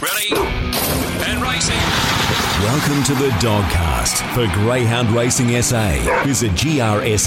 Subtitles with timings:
[0.00, 1.74] Ready and racing.
[2.62, 6.22] Welcome to the Dogcast for Greyhound Racing SA.
[6.24, 7.18] Visit grsa.com.au.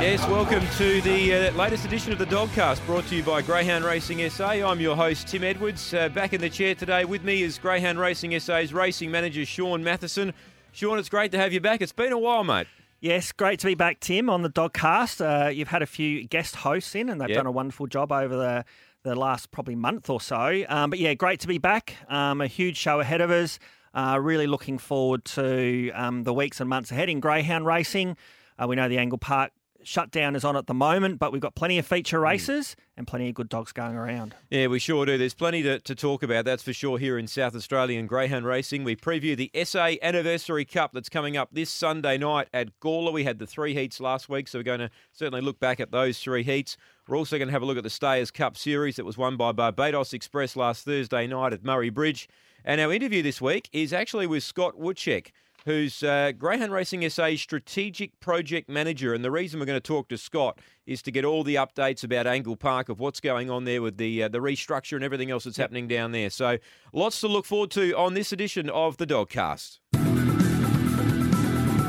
[0.00, 3.84] Yes, welcome to the uh, latest edition of the Dogcast, brought to you by Greyhound
[3.84, 4.48] Racing SA.
[4.48, 5.92] I'm your host, Tim Edwards.
[5.92, 9.84] Uh, back in the chair today with me is Greyhound Racing SA's racing manager, Shaun
[9.84, 10.32] Mathieson.
[10.72, 11.82] Shaun, it's great to have you back.
[11.82, 12.66] It's been a while, mate.
[13.00, 15.20] Yes, great to be back, Tim, on the Dogcast.
[15.20, 17.36] Uh, you've had a few guest hosts in, and they've Yep.
[17.36, 18.64] done a wonderful job over the
[19.02, 20.64] the last probably month or so.
[20.68, 21.96] Um, but yeah, great to be back.
[22.08, 23.58] Um, a huge show ahead of us.
[23.94, 28.16] Uh, really looking forward to um, the weeks and months ahead in greyhound racing.
[28.58, 29.52] Uh, we know the Angle Park
[29.84, 32.24] shutdown is on at the moment, but we've got plenty of feature Hmm.
[32.24, 34.34] races and plenty of good dogs going around.
[34.50, 35.16] Yeah, we sure do.
[35.18, 38.84] There's plenty to, to talk about, that's for sure, here in South Australian Greyhound Racing.
[38.84, 43.12] We preview the SA Anniversary Cup that's coming up this Sunday night at Gawler.
[43.12, 45.90] We had the three heats last week, so we're going to certainly look back at
[45.90, 46.76] those three heats.
[47.08, 49.36] We're also going to have a look at the Stayers Cup Series that was won
[49.36, 52.28] by Barbados Express last Thursday night at Murray Bridge.
[52.64, 55.30] And our interview this week is actually with Scott Wuchatsch,
[55.64, 59.14] who's uh, Greyhound Racing SA's strategic project manager.
[59.14, 62.04] And the reason we're going to talk to Scott is to get all the updates
[62.04, 65.30] about Angle Park of what's going on there with the uh, the restructure and everything
[65.30, 66.30] else that's happening down there.
[66.30, 66.58] So
[66.92, 69.78] lots to look forward to on this edition of the Dogcast.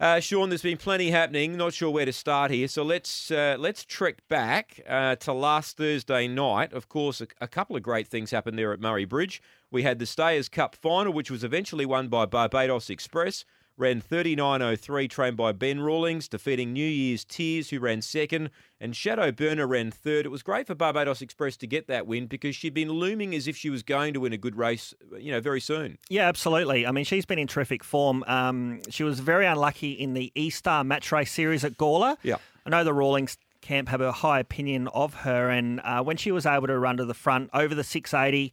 [0.00, 1.56] Uh, Shaun, there's been plenty happening.
[1.56, 5.76] Not sure where to start here, so let's uh, let's trek back uh, to last
[5.76, 6.72] Thursday night.
[6.72, 9.40] Of course, a, a couple of great things happened there at Murray Bridge.
[9.70, 13.44] We had the Stayers Cup final, which was eventually won by Barbados Express.
[13.78, 19.32] Ran 39.03, trained by Ben Rawlings, defeating New Year's Tears, who ran second, and Shadow
[19.32, 20.26] Burner ran third.
[20.26, 23.48] It was great for Barbados Express to get that win because she'd been looming as
[23.48, 25.98] if she was going to win a good race, you know, very soon.
[26.10, 26.86] Yeah, absolutely.
[26.86, 28.24] I mean, she's been in terrific form.
[28.26, 32.16] Um, she was very unlucky in the E Star Match Race Series at Gawler.
[32.22, 32.36] Yeah.
[32.66, 36.30] I know the Rawlings camp have a high opinion of her, and uh, when she
[36.30, 38.52] was able to run to the front over the 680,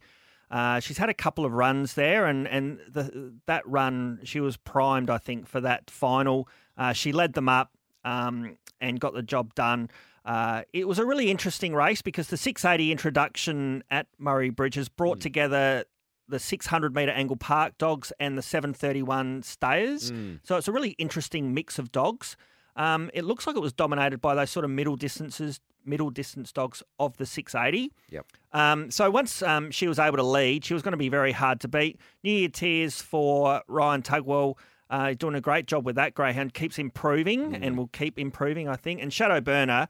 [0.50, 4.56] uh, she's had a couple of runs there, and and the, that run she was
[4.56, 6.48] primed, I think, for that final.
[6.76, 7.70] Uh, she led them up
[8.04, 9.90] um, and got the job done.
[10.24, 15.20] Uh, it was a really interesting race because the 680 introduction at Murray Bridges brought
[15.20, 15.84] together
[16.28, 20.10] the 600 metre angle park dogs and the 731 stayers.
[20.42, 22.36] So it's a really interesting mix of dogs.
[22.76, 26.52] Um, it looks like it was dominated by those sort of middle distances, middle distance
[26.52, 27.92] dogs of the 680.
[28.10, 28.26] Yep.
[28.52, 31.32] Um, so once um, she was able to lead, she was going to be very
[31.32, 31.98] hard to beat.
[32.22, 34.56] New Year Tears for Ryan Tugwell.
[34.88, 36.14] Uh, he's doing a great job with that.
[36.14, 39.00] Greyhound keeps improving and will keep improving, I think.
[39.00, 39.86] And Shadow Burner,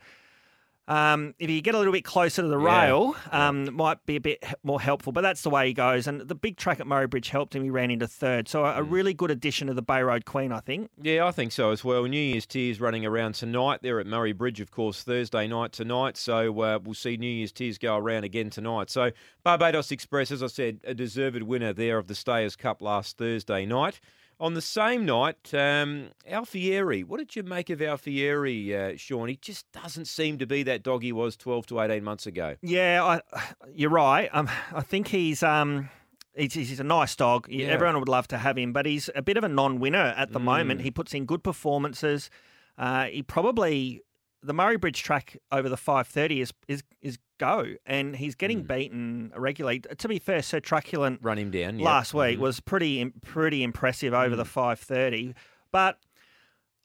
[0.90, 2.84] um, if you get a little bit closer to the Yeah.
[2.84, 5.12] rail, um, might be a bit more helpful.
[5.12, 6.06] But that's the way he goes.
[6.06, 7.62] And the big track at Murray Bridge helped him.
[7.62, 8.48] He ran into third.
[8.48, 10.90] So a, a really good addition to the Bay Road Queen, I think.
[11.00, 12.02] Yeah, I think so as well.
[12.04, 13.80] New Year's Tears running around tonight.
[13.82, 16.16] They're at Murray Bridge, of course, Thursday night tonight.
[16.16, 18.90] So uh, we'll see New Year's Tears go around again tonight.
[18.90, 19.12] So
[19.44, 23.64] Barbados Express, as I said, a deserved winner there of the Stayers Cup last Thursday
[23.64, 24.00] night.
[24.40, 27.04] On the same night, um, Alfieri.
[27.04, 29.28] What did you make of Alfieri, uh, Shaun?
[29.28, 32.56] He just doesn't seem to be that dog he was 12 to 18 months ago.
[32.62, 33.42] Yeah, I,
[33.74, 34.30] you're right.
[34.32, 35.90] Um, I think he's um,
[36.34, 37.48] he's, he's a nice dog.
[37.50, 37.66] Yeah.
[37.66, 40.40] Everyone would love to have him, but he's a bit of a non-winner at the
[40.40, 40.80] moment.
[40.80, 42.30] He puts in good performances.
[42.78, 44.00] Uh, he probably
[44.42, 49.32] the Murray Bridge track over the 530 is is is go, and he's getting beaten
[49.36, 49.80] regularly.
[49.80, 51.78] To be fair, Sir Truculent Run him down.
[51.78, 51.84] yep.
[51.86, 52.40] last week Mhm.
[52.42, 55.34] was pretty pretty impressive over the 530,
[55.72, 55.98] but.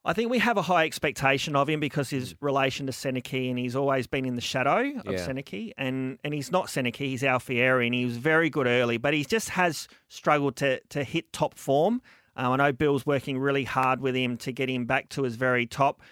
[0.08, 3.58] I think we have a high expectation of him because his relation to Seneke, and
[3.58, 5.28] he's always been in the shadow of Yeah.
[5.28, 9.16] Seneke, and and he's not Seneke, he's Alfieri, and he was very good early, but
[9.16, 12.04] he just has struggled to to hit top form.
[12.36, 15.38] Um, I know Bill's working really hard with him to get him back to his
[15.38, 16.04] very top.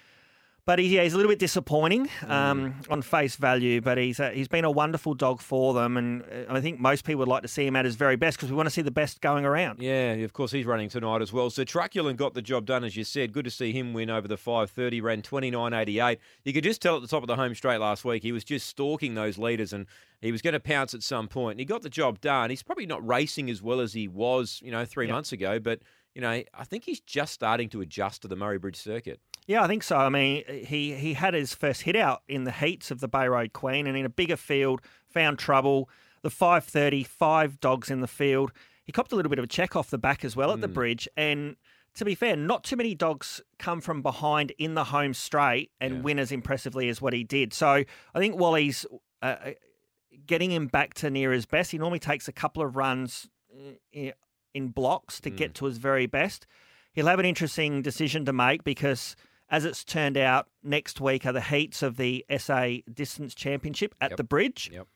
[0.66, 3.82] But he, yeah, he's a little bit disappointing um, on face value.
[3.82, 7.04] But he's a, he's been a wonderful dog for them, and uh, I think most
[7.04, 8.80] people would like to see him at his very best because we want to see
[8.80, 9.80] the best going around.
[9.82, 11.50] Yeah, of course he's running tonight as well.
[11.50, 13.32] So Truculent got the job done, as you said.
[13.34, 15.02] Good to see him win over the 530.
[15.02, 16.18] Ran 29.88.
[16.44, 18.42] You could just tell at the top of the home straight last week he was
[18.44, 19.86] just stalking those leaders and
[20.22, 21.52] he was going to pounce at some point.
[21.56, 22.48] And he got the job done.
[22.48, 25.12] He's probably not racing as well as he was, you know, three Yep.
[25.12, 25.80] months ago, but
[26.14, 29.20] you know, I think he's just starting to adjust to the Murray Bridge circuit.
[29.46, 29.96] Yeah, I think so.
[29.96, 33.26] I mean, he he had his first hit out in the heats of the Bay
[33.28, 35.88] Road Queen, and in a bigger field, found trouble.
[36.22, 38.50] The 530, five dogs in the field.
[38.84, 40.68] He copped a little bit of a check off the back as well at the
[40.68, 41.56] bridge, and
[41.96, 45.96] to be fair, not too many dogs come from behind in the home straight and
[45.96, 46.00] Yeah.
[46.00, 47.52] win as impressively as what he did.
[47.52, 47.68] So
[48.14, 48.84] I think Wally's
[49.22, 49.50] uh, uh,
[50.26, 51.70] getting him back to near his best.
[51.72, 53.28] He normally takes a couple of runs
[54.54, 55.36] in, blocks to Mm.
[55.36, 56.46] get to his very best.
[56.92, 59.16] He'll have an interesting decision to make because,
[59.50, 64.12] as it's turned out, next week are the heats of the SA Distance Championship at
[64.12, 64.16] Yep.
[64.16, 64.70] the Bridge.
[64.72, 64.86] Yep.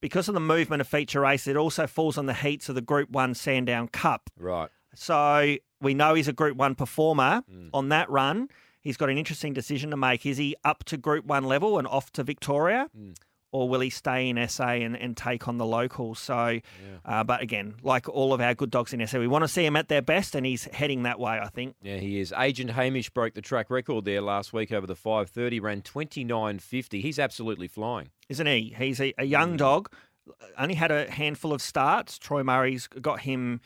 [0.00, 2.80] Because of the movement of feature race, it also falls on the heats of the
[2.80, 4.30] Group 1 Sandown Cup.
[4.38, 4.68] Right.
[4.94, 7.70] So we know he's a Group 1 performer Mm.
[7.72, 8.48] on that run.
[8.80, 10.26] He's got an interesting decision to make.
[10.26, 12.88] Is he up to Group 1 level and off to Victoria?
[12.96, 13.14] Mm.
[13.52, 16.18] Or will he stay in SA and, and take on the locals?
[16.18, 16.58] So,
[17.04, 19.66] uh, but again, like all of our good dogs in SA, we want to see
[19.66, 21.76] him at their best, and he's heading that way, I think.
[21.82, 22.32] Yeah, he is.
[22.38, 27.02] Agent Hamish broke the track record there last week over the 530, ran 29.50.
[27.02, 28.08] He's absolutely flying.
[28.30, 28.74] isn't he?
[28.76, 29.92] He's a, a young dog,
[30.56, 32.18] only had a handful of starts.
[32.18, 33.60] Troy Murray's got him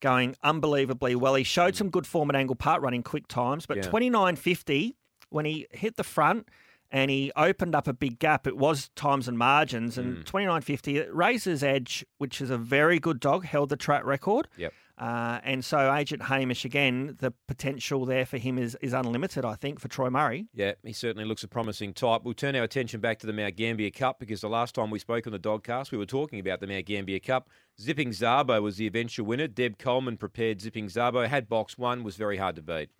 [0.00, 1.34] going unbelievably well.
[1.36, 3.82] He showed some good form at Angle Park running quick times, but Yeah.
[3.84, 4.94] 29.50
[5.30, 6.48] when he hit the front
[6.90, 9.98] and he opened up a big gap, it was times and margins.
[9.98, 14.48] And 29.50, it raises edge, which is a very good dog, held the track record.
[14.56, 14.72] Yep.
[14.96, 19.54] Uh, and so Agent Hamish, again, the potential there for him is, is unlimited, I
[19.54, 20.48] think, for Troy Murray.
[20.52, 22.22] Yeah, he certainly looks a promising type.
[22.24, 24.98] We'll turn our attention back to the Mount Gambier Cup because the last time we
[24.98, 27.48] spoke on the Dogcast, we were talking about the Mount Gambier Cup.
[27.80, 29.46] Zipping Zabo was the eventual winner.
[29.46, 32.90] Deb Coleman prepared Zipping Zabo, had box one, was very hard to beat.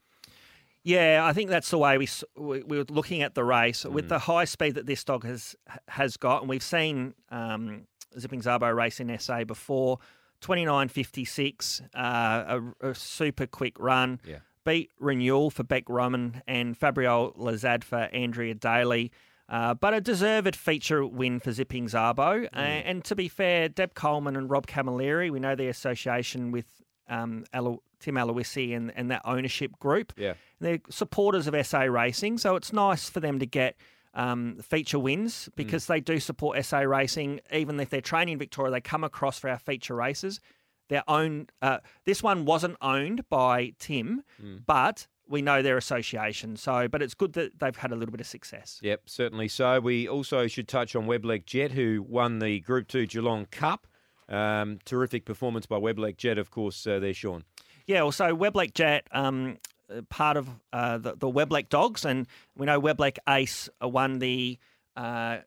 [0.89, 3.85] Yeah, I think that's the way we s- we, we were looking at the race
[3.85, 3.93] Mm.
[3.93, 5.55] with the high speed that this dog has
[5.89, 7.87] has got, and we've seen um,
[8.19, 9.99] Zipping Zabo race in SA before.
[10.41, 14.21] Twenty nine fifty six, uh, a, a super quick run.
[14.25, 14.39] Yeah.
[14.65, 19.11] Beat Renewal for Beck Roman and Fabio Lazad for Andrea Daly.
[19.49, 22.49] Uh, but a deserved feature win for Zipping Zabo.
[22.49, 22.49] Mm.
[22.55, 22.59] A-
[22.89, 26.67] and to be fair, Deb Coleman and Rob Camilleri, we know the association with
[27.09, 27.45] um,
[28.01, 30.13] Tim Aloisi and, and that ownership group.
[30.17, 30.35] Yeah.
[30.61, 33.77] They're supporters of SA racing, so it's nice for them to get
[34.15, 37.41] um, feature wins because they do support SA racing.
[37.53, 40.41] Even if they're training in Victoria, they come across for our feature races.
[40.89, 41.49] Their own.
[41.61, 44.23] Uh, this one wasn't owned by Tim,
[44.67, 46.57] but we know their association.
[46.57, 48.81] So, but it's good that they've had a little bit of success.
[48.83, 49.81] Yep, certainly so.
[49.81, 53.87] We also should touch on Weblake Jet, who won the Group 2 Geelong Cup.
[54.29, 57.45] Um, terrific performance by Weblake Jet, of course, uh, there, Shaun.
[57.89, 59.57] Yeah, also Weblake Jet, um,
[59.91, 64.59] uh, part of uh, the, the Weblake Dogs, and we know Weblake Ace won the.
[64.95, 65.39] Uh,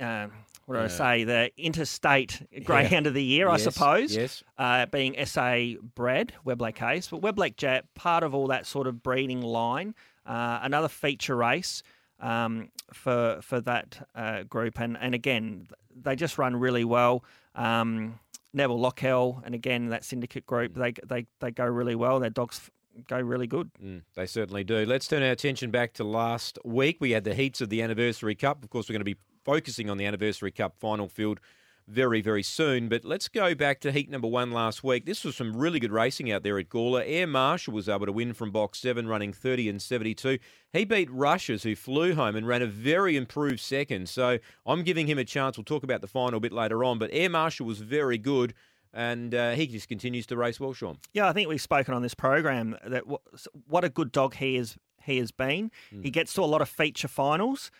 [0.00, 0.26] uh,
[0.66, 1.24] what did I say?
[1.24, 4.14] The interstate greyhound of the year, I suppose.
[4.14, 4.42] yes.
[4.58, 9.02] Uh, being SA bred, Weblake Ace, but Weblake Jet, part of all that sort of
[9.02, 9.94] breeding line.
[10.26, 11.82] Uh, another feature race
[12.20, 17.24] um, for for that uh, group, and and again, they just run really well.
[17.54, 18.18] Um,
[18.52, 22.20] Neville Lockhell, and again that syndicate group, they they they go really well.
[22.20, 22.70] Their dogs
[23.06, 23.70] go really good.
[23.82, 24.84] Mm, they certainly do.
[24.84, 26.96] Let's turn our attention back to last week.
[27.00, 28.64] We had the heats of the Anniversary Cup.
[28.64, 31.40] Of course, we're going to be focusing on the Anniversary Cup final field
[31.88, 32.88] very, very soon.
[32.88, 35.06] But let's go back to heat number one last week.
[35.06, 37.02] This was some really good racing out there at Gawler.
[37.06, 40.38] Air Marshall was able to win from box seven, running 30 and 72.
[40.72, 44.08] He beat Rushers, who flew home and ran a very improved second.
[44.08, 45.56] So I'm giving him a chance.
[45.56, 46.98] We'll talk about the final a bit later on.
[46.98, 48.54] But Air Marshall was very good.
[48.92, 50.98] And uh, he just continues to race well, Shaun.
[51.12, 53.20] Yeah, I think we've spoken on this program that what,
[53.66, 54.76] what a good dog he is.
[55.04, 55.70] He has been.
[56.02, 57.70] He gets to a lot of feature finals.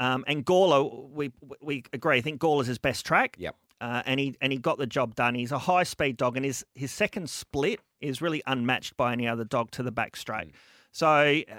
[0.00, 2.16] Um, and Gawler, we we agree.
[2.18, 3.36] I think Gawler's his best track.
[3.38, 3.56] Yep.
[3.80, 5.34] Uh, and he and he got the job done.
[5.34, 9.26] He's a high speed dog, and his his second split is really unmatched by any
[9.28, 10.52] other dog to the back straight.
[10.90, 11.06] So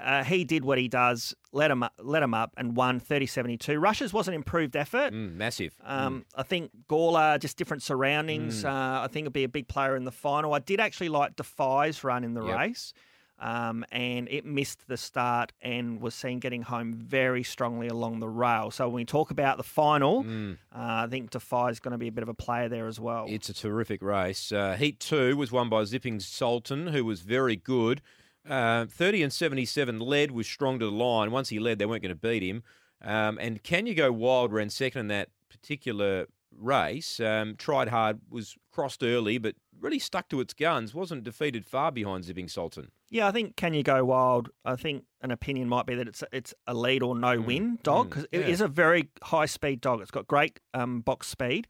[0.03, 3.79] uh, he did what he does, let him up, let him up, and won 30-72.
[3.79, 5.13] Rushers was an improved effort.
[5.13, 5.75] Mm, massive.
[5.85, 8.65] Um, I think Gawler, just different surroundings.
[8.65, 8.69] Uh,
[9.03, 10.53] I think it'll be a big player in the final.
[10.55, 12.57] I did actually like Defy's run in the Yep.
[12.57, 12.93] race,
[13.39, 18.27] um, and it missed the start and was seen getting home very strongly along the
[18.27, 18.71] rail.
[18.71, 22.07] So when we talk about the final, uh, I think Defy is going to be
[22.07, 23.25] a bit of a player there as well.
[23.29, 24.51] It's a terrific race.
[24.51, 28.01] Uh, heat two was won by Zipping Sultan, who was very good.
[28.47, 31.31] Uh, 30 and 77 led, was strong to the line.
[31.31, 32.63] Once he led, they weren't going to beat him.
[33.01, 36.27] Um, and Can You Go Wild ran second in that particular
[36.57, 37.19] race.
[37.19, 40.93] Um, tried hard, was crossed early, but really stuck to its guns.
[40.93, 42.91] Wasn't defeated far behind Zipping Sultan.
[43.09, 44.49] Yeah, I think Can You Go Wild?
[44.63, 48.09] I think an opinion might be that it's it's a lead or no win dog
[48.09, 48.47] because it yeah.
[48.47, 50.01] is a very high speed dog.
[50.01, 51.67] It's got great um, box speed,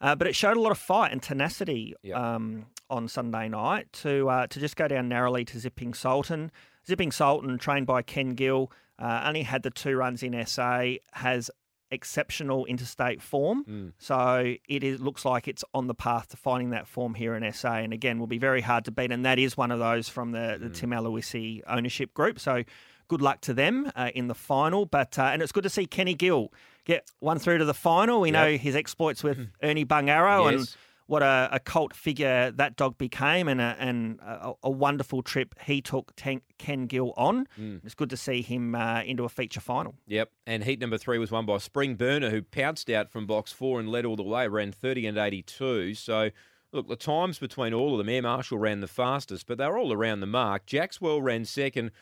[0.00, 2.16] uh, but it showed a lot of fight and tenacity Yep.
[2.16, 6.50] um, on Sunday night to uh, to just go down narrowly to Zipping Sultan.
[6.86, 11.50] Zipping Sultan, trained by Ken Gill, uh, only had the two runs in SA, has
[11.90, 13.64] exceptional interstate form.
[13.64, 13.92] Mm.
[13.98, 17.52] So it is, looks like it's on the path to finding that form here in
[17.52, 17.74] SA.
[17.74, 19.12] And again, will be very hard to beat.
[19.12, 22.40] And that is one of those from the, the Tim Aloisi ownership group.
[22.40, 22.64] So
[23.08, 24.86] good luck to them uh, in the final.
[24.86, 26.52] But uh, and it's good to see Kenny Gill
[26.84, 28.20] get one through to the final.
[28.20, 30.76] We know his exploits with Ernie Bungaro and Yes.
[31.08, 35.54] What a, a cult figure that dog became, and a, and a, a wonderful trip
[35.64, 37.46] he took Ten, Ken Gill on.
[37.84, 39.94] It's good to see him uh, into a feature final.
[40.08, 43.52] Yep, and heat number three was won by Spring Burner, who pounced out from box
[43.52, 45.94] four and led all the way, ran 30 and 82.
[45.94, 46.30] So,
[46.72, 49.78] look, the times between all of them, Air Marshall ran the fastest, but they were
[49.78, 50.66] all around the mark.
[50.66, 51.92] Jackswell ran second.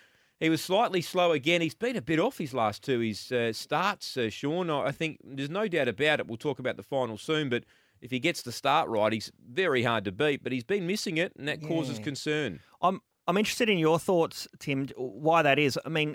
[0.40, 1.61] He was slightly slow again.
[1.61, 4.70] He's been a bit off his last two his uh, starts, uh, Shaun.
[4.70, 6.26] I think there's no doubt about it.
[6.26, 7.64] We'll talk about the final soon, but
[8.04, 10.42] if he gets the start right, he's very hard to beat.
[10.44, 12.61] But he's been missing it, and that causes concern.
[12.80, 14.87] I'm I'm interested in your thoughts, Tim.
[14.96, 15.78] Why that is?
[15.84, 16.14] I mean,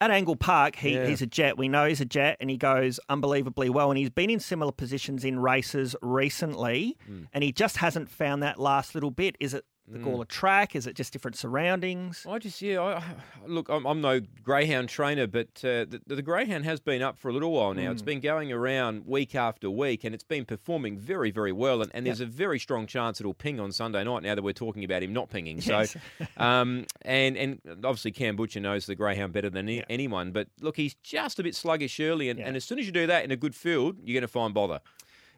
[0.00, 1.06] at Angle Park, he, Yeah.
[1.06, 1.56] he's a jet.
[1.58, 3.90] We know he's a jet, and he goes unbelievably well.
[3.90, 7.28] And he's been in similar positions in races recently, Mm.
[7.32, 9.36] and he just hasn't found that last little bit.
[9.38, 10.74] Is it the Gawler track?
[10.74, 12.26] Is it just different surroundings?
[12.28, 12.80] I just yeah.
[12.82, 13.02] I,
[13.46, 17.28] look, I'm, I'm no greyhound trainer, but uh, the, the greyhound has been up for
[17.28, 17.90] a little while now.
[17.90, 21.82] It's been going around week after week, and it's been performing very, very well.
[21.82, 24.22] And, and there's a very strong chance it'll ping on Sunday night.
[24.22, 25.96] Now that we're talking about him not pinging, so Yes.
[26.36, 30.32] um, and and obviously Cam Butcher knows the greyhound better than any, anyone.
[30.32, 32.46] But look, he's just a bit sluggish early, and, Yeah.
[32.46, 34.52] and as soon as you do that in a good field, you're going to find
[34.54, 34.80] bother.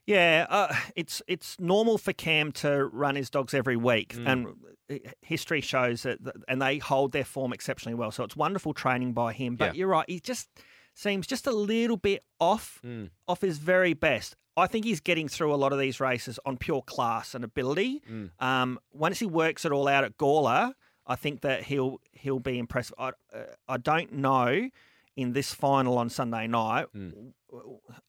[0.08, 4.26] Yeah, uh, it's it's normal for Cam to run his dogs every week, Mm.
[4.26, 4.46] and
[4.90, 8.10] uh, history shows that, that- and they hold their form exceptionally well.
[8.10, 9.56] So it's wonderful training by him.
[9.56, 9.78] But Yeah.
[9.80, 10.48] you're right, he just
[10.94, 13.10] seems just a little bit off, Mm.
[13.28, 14.34] off his very best.
[14.56, 18.00] I think he's getting through a lot of these races on pure class and ability.
[18.10, 18.30] Mm.
[18.40, 20.72] Um, once he works it all out at Gawler,
[21.06, 22.94] I think that he'll he'll be impressive.
[22.98, 24.70] I, uh, I don't know
[25.18, 26.86] in this final on Sunday night.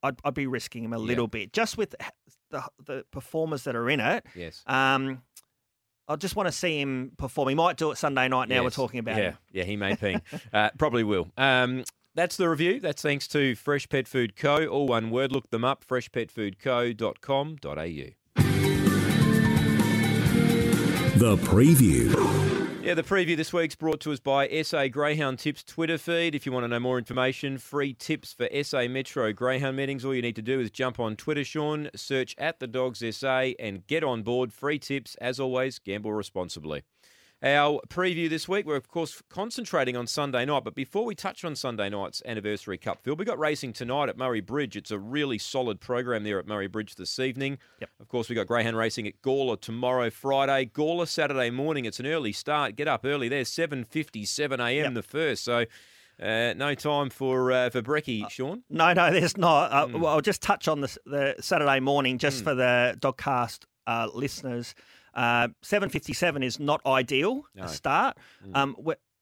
[0.04, 1.96] I'd, I'd be risking him a little bit just with
[2.52, 4.28] the the performers that are in it.
[4.36, 4.64] Yes.
[4.68, 5.24] Um,
[6.08, 7.50] I just want to see him perform.
[7.50, 8.48] He might do it Sunday night.
[8.48, 9.38] Now we're talking about yeah, him.
[9.52, 10.22] Yeah, he may ping.
[10.54, 11.28] uh, probably will.
[11.36, 12.80] Um, that's the review.
[12.80, 14.68] That's thanks to Fresh Pet Food Co.
[14.68, 15.32] All one word.
[15.32, 17.56] Look them up, freshpetfoodco.com.au.
[21.18, 22.49] The preview.
[22.82, 26.34] Yeah, the preview this week's brought to us by SA Greyhound Tips Twitter feed.
[26.34, 30.16] If you want to know more information, free tips for SA Metro Greyhound meetings, all
[30.16, 33.86] you need to do is jump on Twitter, Shaun, search at the Dogs SA, and
[33.86, 34.54] get on board.
[34.54, 36.84] Free tips, as always, gamble responsibly.
[37.42, 41.46] Our preview this week, we're of course concentrating on Sunday night, but before we touch
[41.46, 44.76] on Sunday night's anniversary cup field, we got racing tonight at Murray Bridge.
[44.76, 47.58] It's a really solid program there at Murray Bridge this evening.
[47.80, 47.90] Yep.
[48.02, 50.70] Of course, we got Greyhound racing at Gawler tomorrow, Friday.
[50.74, 51.86] Gawler Saturday morning.
[51.86, 52.76] It's an early start.
[52.76, 54.76] Get up early there, seven fifty-seven a.m.
[54.76, 54.94] Yep.
[54.94, 55.44] the first.
[55.44, 55.66] So.
[56.22, 58.62] Uh, no time for uh, for brekkie, Shaun.
[58.70, 59.72] No, no, there's not.
[59.72, 60.02] Uh, Hmm.
[60.02, 64.76] Well, I'll just touch on the, the Saturday morning just for the Dogcast uh, listeners.
[65.20, 67.64] Uh, 7.57 is not ideal No.
[67.64, 68.18] a start.
[68.44, 68.56] Hmm.
[68.56, 68.76] Um,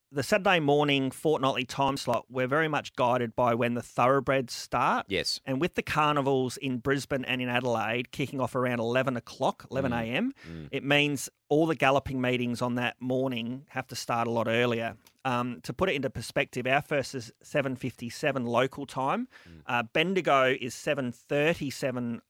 [0.09, 5.05] the Saturday morning fortnightly time slot, we're very much guided by when the thoroughbreds start.
[5.09, 5.41] Yes.
[5.45, 9.91] And with the carnivals in Brisbane and in Adelaide kicking off around 11 o'clock, 11
[9.91, 10.01] Mm.
[10.03, 10.33] a.m.,
[10.71, 14.95] it means all the galloping meetings on that morning have to start a lot earlier.
[15.25, 19.27] Um, to put it into perspective, our first is 7.57 local time.
[19.49, 19.61] Mm.
[19.65, 22.21] Uh, Bendigo is 7.37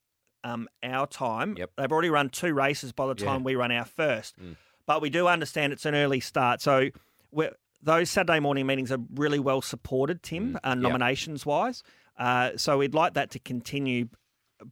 [0.43, 1.55] um, our time.
[1.57, 1.71] Yep.
[1.77, 3.25] They've already run two races by the Yeah.
[3.31, 4.39] time we run our first.
[4.39, 4.55] Mm.
[4.85, 6.61] But we do understand it's an early start.
[6.61, 6.89] So
[7.31, 7.51] we're,
[7.81, 10.77] those Saturday morning meetings are really well supported, Tim, uh, Yep.
[10.77, 11.83] nominations wise.
[12.17, 14.07] Uh, so we'd like that to continue,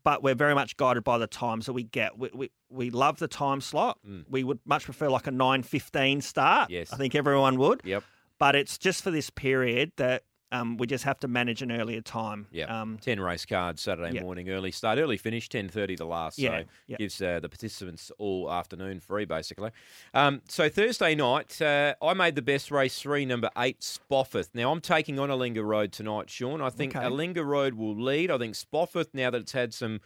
[0.04, 2.18] but we're very much guided by the times that we get.
[2.18, 4.00] We, we, we love the time slot.
[4.30, 6.70] We would much prefer like a 9.15 start.
[6.72, 6.92] Yes.
[6.94, 7.82] I think everyone would.
[7.84, 8.04] Yep.
[8.40, 12.02] But it's just for this period that um, we just have to manage an earlier
[12.02, 12.48] time.
[12.52, 14.22] Yeah, Um, ten race cards Saturday yeah.
[14.22, 16.38] morning, early start, early finish, ten thirty the last.
[16.38, 16.98] Yeah, so yeah.
[16.98, 19.72] gives uh, the participants all afternoon free basically.
[20.14, 24.48] Um, so Thursday night, uh, I made the best race three, number eight, Spofford.
[24.54, 26.62] Now I'm taking on Alinga Road tonight, Shaun.
[26.62, 27.06] I think Okay.
[27.06, 28.30] Alinga Road will lead.
[28.32, 30.00] I think Spofford, now that it's had some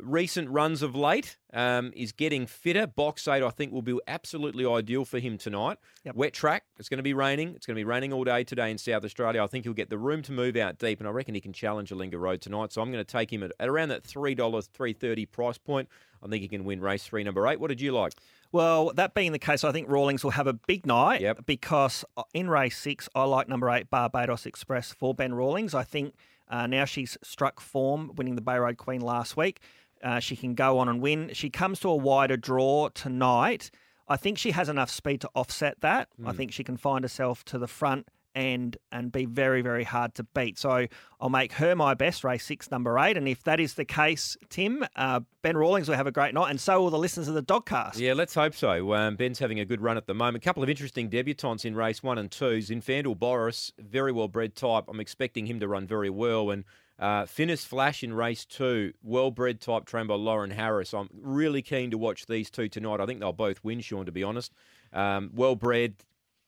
[0.00, 2.86] recent runs of late, um, is getting fitter.
[2.86, 5.78] Box eight, I think, will be absolutely ideal for him tonight.
[6.04, 6.14] Yep.
[6.16, 6.64] Wet track.
[6.78, 7.54] It's going to be raining.
[7.54, 9.42] It's going to be raining all day today in South Australia.
[9.42, 11.52] I think he'll get the room to move out deep, and I reckon he can
[11.52, 12.72] challenge Alinga Road tonight.
[12.72, 15.58] So I'm going to take him at, at around that three dollars, three thirty price
[15.58, 15.88] point.
[16.22, 17.60] I think he can win race three, number eight.
[17.60, 18.12] What did you like?
[18.52, 21.46] Well, that being the case, I think Rawlings will have a big night Yep.
[21.46, 25.74] because uh, in race six, I like number eight, Barbados Express for Ben Rawlings.
[25.74, 26.14] I think
[26.48, 29.60] uh, now she's struck form, winning the Bay Road Queen last week.
[30.02, 31.30] Uh, she can go on and win.
[31.32, 33.70] She comes to a wider draw tonight.
[34.08, 36.08] I think she has enough speed to offset that.
[36.24, 40.14] I think she can find herself to the front and and be very very hard
[40.14, 40.58] to beat.
[40.58, 40.86] So
[41.20, 44.36] I'll make her my best race six number eight, and if that is the case,
[44.50, 47.34] Tim uh, Ben Rawlings will have a great night, and so will the listeners of
[47.34, 47.98] the Dogcast.
[47.98, 48.94] Yeah, let's hope so.
[48.94, 50.36] Um, Ben's having a good run at the moment.
[50.36, 52.58] A couple of interesting debutants in race one and two.
[52.58, 54.84] Zinfandel Boris, very well bred type.
[54.86, 56.64] I'm expecting him to run very well and.
[56.98, 60.94] Uh, Finis Flash in race two, well bred type trained by Lauren Harris.
[60.94, 63.00] I'm really keen to watch these two tonight.
[63.00, 64.50] I think they'll both win, Shaun, to be honest.
[64.94, 65.96] Um, well bred.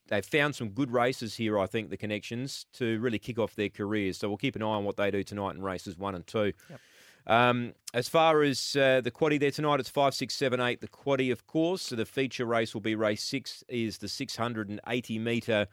[0.09, 3.69] They've found some good races here, I think, the connections to really kick off their
[3.69, 4.17] careers.
[4.17, 6.53] So we'll keep an eye on what they do tonight in races one and two.
[6.69, 6.79] Yep.
[7.27, 10.81] Um, as far as uh, the quaddy there tonight, it's five, six, seven, eight.
[10.81, 11.83] The quaddy, of course.
[11.83, 15.67] So the feature race will be race six, is the 680 metre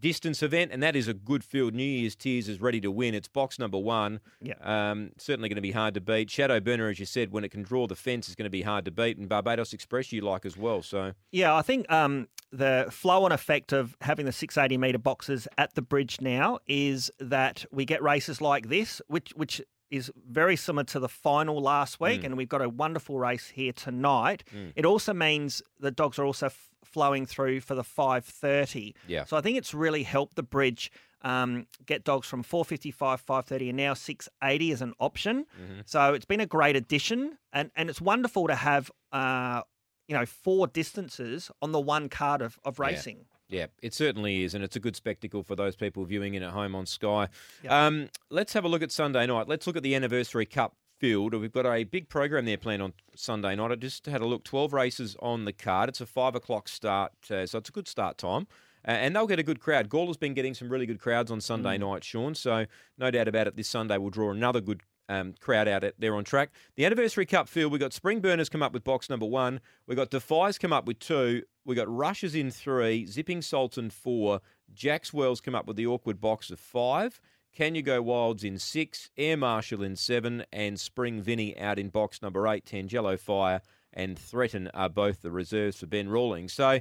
[0.00, 1.74] distance event, and that is a good field.
[1.74, 3.14] New Year's Tears is ready to win.
[3.14, 4.20] It's box number one.
[4.40, 4.54] Yeah.
[4.60, 6.30] Um, certainly going to be hard to beat.
[6.30, 8.62] Shadow Burner, as you said, when it can draw the fence, is going to be
[8.62, 9.16] hard to beat.
[9.16, 10.82] And Barbados Express, you like as well.
[10.82, 15.46] So Yeah, I think um, the flow on effect of having the 680 metre boxes
[15.58, 20.54] at the bridge now is that we get races like this, which which is very
[20.56, 24.44] similar to the final last week, and we've got a wonderful race here tonight.
[24.76, 28.94] It also means the dogs are also f- flowing through for the 530.
[29.06, 29.24] Yeah.
[29.24, 30.90] So I think it's really helped the bridge
[31.22, 35.46] um, get dogs from 455, 530, and now 680 as an option.
[35.86, 39.62] So it's been a great addition, and, and it's wonderful to have, uh,
[40.08, 43.26] you know, four distances on the one card of, of racing.
[43.48, 46.50] Yeah, it certainly is, and it's a good spectacle for those people viewing in at
[46.50, 47.28] home on Sky.
[47.62, 47.72] Yep.
[47.72, 49.48] Um, let's have a look at Sunday night.
[49.48, 51.34] Let's look at the Anniversary Cup field.
[51.34, 53.70] We've got a big program there planned on Sunday night.
[53.70, 55.88] I just had a look, 12 races on the card.
[55.88, 58.46] It's a 5 o'clock start, uh, so it's a good start time.
[58.86, 59.88] Uh, and they'll get a good crowd.
[59.88, 62.34] Gawler's been getting some really good crowds on Sunday night, Shaun.
[62.34, 65.94] So no doubt about it, this Sunday will draw another good um, crowd out at,
[65.98, 66.50] there on track.
[66.76, 69.60] The Anniversary Cup field, we've got Spring Burners come up with box number one.
[69.86, 71.42] We've got Defies come up with two.
[71.64, 74.40] We've got Rushes in three, Zipping Sultan four.
[74.72, 77.20] Jack's Wells come up with the awkward box of five.
[77.54, 81.88] Can You Go Wilds in six, Air Marshal in seven, and Spring Vinny out in
[81.88, 82.64] box number eight.
[82.64, 83.62] Tangelo Fire
[83.92, 86.52] and Threaten are both the reserves for Ben Rawlings.
[86.52, 86.80] So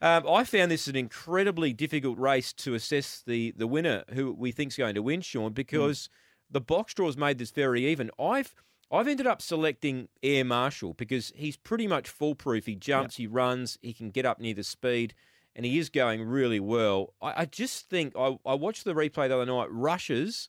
[0.00, 4.52] um, I found this an incredibly difficult race to assess the, the winner who we
[4.52, 6.08] think's going to win, Shaun, because
[6.50, 8.10] the box draws made this very even.
[8.18, 8.54] I've
[8.90, 12.66] I've ended up selecting Air Marshal because he's pretty much foolproof.
[12.66, 15.14] He jumps, he runs, he can get up near the speed,
[15.56, 17.14] and he is going really well.
[17.20, 19.68] I, I just think I, I watched the replay the other night.
[19.70, 20.48] Rushes.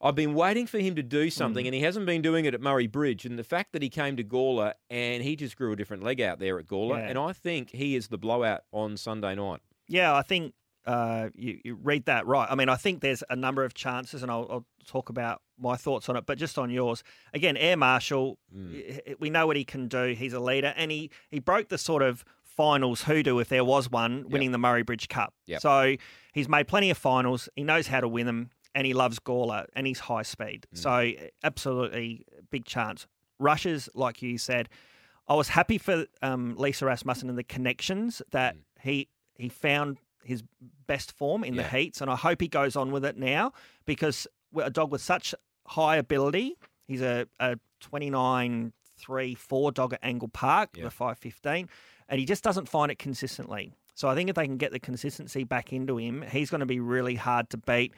[0.00, 1.30] I've been waiting for him to do hmm.
[1.30, 3.24] something, and he hasn't been doing it at Murray Bridge.
[3.24, 6.20] And the fact that he came to Gawler and he just grew a different leg
[6.20, 7.08] out there at Gawler, Yeah.
[7.08, 9.60] and I think he is the blowout on Sunday night.
[9.88, 10.54] Yeah, I think
[10.86, 12.48] uh, you, you read that right.
[12.50, 15.76] I mean, I think there's a number of chances, and I'll, I'll talk about my
[15.76, 16.24] thoughts on it.
[16.26, 17.02] But just on yours,
[17.34, 19.18] again, Air Marshal, Mm.
[19.20, 20.14] we know what he can do.
[20.14, 23.90] He's a leader, and he he broke the sort of finals hoodoo if there was
[23.90, 25.32] one, winning the Murray Bridge Cup.
[25.46, 25.60] Yep.
[25.60, 25.96] So
[26.32, 27.48] he's made plenty of finals.
[27.54, 30.66] He knows how to win them, and he loves Gawler, and he's high speed.
[30.74, 30.78] Mm.
[30.78, 33.06] So absolutely big chance.
[33.38, 34.68] Rushes, like you said,
[35.28, 38.60] I was happy for um, Lisa Rasmussen and the connections that Mm.
[38.80, 40.42] he he found his
[40.86, 41.62] best form in Yeah.
[41.62, 43.52] the heats, and I hope he goes on with it now
[43.84, 45.34] because a dog with such
[45.66, 50.84] high ability, he's a, a 29 3 4 dog at Angle Park, Yeah.
[50.84, 51.68] the 515,
[52.08, 53.72] and he just doesn't find it consistently.
[53.94, 56.66] So I think if they can get the consistency back into him, he's going to
[56.66, 57.92] be really hard to beat.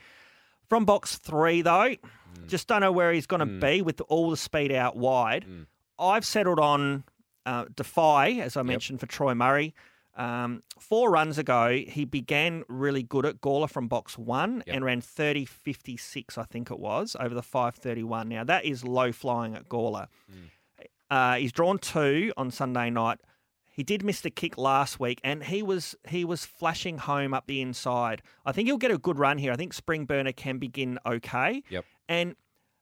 [0.69, 1.95] From box three, though,
[2.47, 3.59] just don't know where he's going to Mm.
[3.59, 5.45] be with all the speed out wide.
[5.47, 5.65] Mm.
[5.99, 7.03] I've settled on
[7.45, 9.73] uh, Defy, as I mentioned, for Troy Murray.
[10.15, 14.75] Um, four runs ago, he began really good at Gawler from box one Yep.
[14.75, 18.27] and ran 30 56, I think it was, over the 531.
[18.27, 20.07] Now, that is low flying at Gawler.
[21.09, 23.19] Uh, he's drawn two on Sunday night.
[23.73, 27.47] He did miss the kick last week, and he was he was flashing home up
[27.47, 28.21] the inside.
[28.45, 29.51] I think he'll get a good run here.
[29.53, 31.63] I think Spring Burner can begin okay.
[31.69, 31.85] Yep.
[32.09, 32.35] And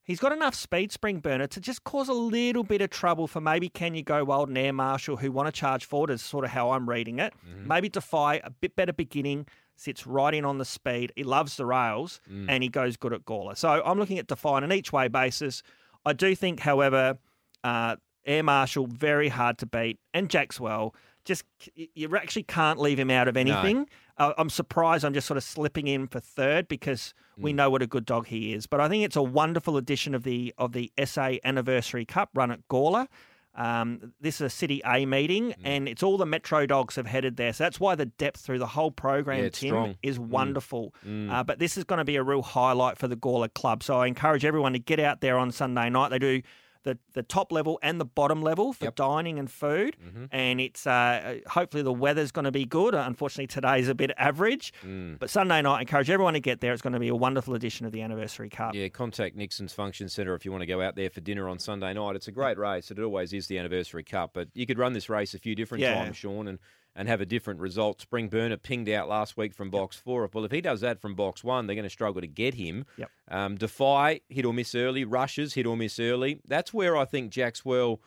[0.10, 3.39] he's got enough speed, Spring Burner, to just cause a little bit of trouble for
[3.39, 6.43] maybe Can You Go Wild and Air Marshal who want to charge forward, is sort
[6.43, 7.32] of how I'm reading it.
[7.67, 9.45] Maybe Defy, a bit better beginning,
[9.76, 11.13] sits right in on the speed.
[11.15, 12.19] He loves the rails,
[12.50, 13.56] and he goes good at Gawler.
[13.56, 15.62] So I'm looking at Defy on an each way basis.
[16.06, 17.19] I do think, however,
[17.63, 17.95] uh,
[18.26, 21.43] Air Marshal, very hard to beat, and Jackswell, just
[21.76, 23.88] you actually can't leave him out of anything.
[24.20, 27.82] Uh, I'm surprised I'm just sort of slipping in for third because we know what
[27.82, 28.68] a good dog he is.
[28.68, 32.52] But I think it's a wonderful edition of the of the SA Anniversary Cup run
[32.52, 33.08] at Gawler.
[33.56, 37.36] Um, this is a City A meeting, and it's all the Metro dogs have headed
[37.38, 37.52] there.
[37.52, 39.96] So that's why the depth through the whole program, Yeah, Tim, strong.
[40.04, 40.94] is wonderful.
[41.06, 43.84] Uh, but this is going to be a real highlight for the Gawler club.
[43.84, 46.10] So I encourage everyone to get out there on Sunday night.
[46.10, 46.42] They do
[46.84, 48.96] the, the top level and the bottom level for Yep.
[48.96, 49.98] dining and food.
[50.02, 50.30] Mhm.
[50.32, 52.96] And it's uh, hopefully the weather's going to be good.
[52.96, 54.72] Unfortunately, today's a bit average.
[54.86, 55.20] Mm.
[55.20, 56.72] But Sunday night, I encourage everyone to get there.
[56.72, 58.76] It's going to be a wonderful edition of the Anniversary Cup.
[58.76, 61.60] Yeah, contact Nixon's Function Centre if you want to go out there for dinner on
[61.60, 62.15] Sunday night.
[62.15, 62.89] It's a great race.
[62.92, 65.82] It always is the Anniversary Cup, but you could run this race a few different
[65.82, 65.96] Yeah.
[66.02, 66.60] times, Shaun, and,
[67.00, 68.02] and have a different result.
[68.02, 70.30] Spring Burner pinged out last week from box four.
[70.34, 72.86] Well, if he does that from box one, they're going to struggle to get him.
[72.98, 73.10] Yep.
[73.30, 75.06] Um, Defy, hit or miss early.
[75.06, 76.42] Rushes, hit or miss early.
[76.46, 78.00] That's where I think Jackswell,